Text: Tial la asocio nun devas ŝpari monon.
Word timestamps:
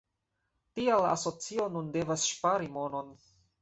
Tial 0.79 1.03
la 1.05 1.13
asocio 1.19 1.69
nun 1.77 1.95
devas 2.01 2.29
ŝpari 2.35 2.75
monon. 2.81 3.19